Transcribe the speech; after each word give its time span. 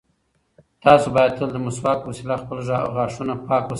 تاسو 0.83 1.07
باید 1.15 1.35
تل 1.37 1.49
د 1.53 1.57
مسواک 1.65 1.97
په 2.03 2.09
وسیله 2.11 2.35
خپل 2.43 2.57
غاښونه 2.95 3.33
پاک 3.47 3.61
وساتئ. 3.63 3.69